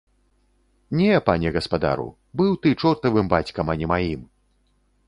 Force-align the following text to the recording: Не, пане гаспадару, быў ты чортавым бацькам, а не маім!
Не, 1.01 1.09
пане 1.27 1.51
гаспадару, 1.57 2.09
быў 2.43 2.51
ты 2.65 2.73
чортавым 2.81 3.25
бацькам, 3.37 3.65
а 3.77 3.79
не 3.85 3.93
маім! 3.95 4.21